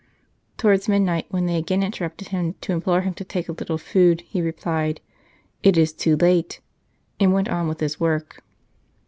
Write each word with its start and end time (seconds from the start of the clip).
Towards 0.57 0.89
midnight, 0.89 1.27
when 1.29 1.45
they 1.45 1.57
again 1.57 1.83
interrupted 1.83 2.29
him 2.29 2.55
to 2.61 2.73
implore 2.73 3.01
him 3.01 3.13
to 3.13 3.23
take 3.23 3.47
a 3.47 3.51
little 3.51 3.77
food, 3.77 4.21
he 4.21 4.41
replied, 4.41 4.99
"It 5.61 5.77
is 5.77 5.93
too 5.93 6.15
late," 6.17 6.59
and 7.19 7.33
went 7.33 7.49
on 7.49 7.67
with 7.67 7.81
his 7.81 7.99
work. 7.99 8.43